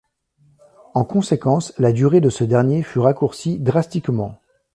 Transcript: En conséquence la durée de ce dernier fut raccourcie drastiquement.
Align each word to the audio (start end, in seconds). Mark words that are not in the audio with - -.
En 0.95 1.05
conséquence 1.05 1.75
la 1.77 1.91
durée 1.91 2.21
de 2.21 2.31
ce 2.31 2.43
dernier 2.43 2.81
fut 2.81 2.97
raccourcie 2.97 3.59
drastiquement. 3.59 4.41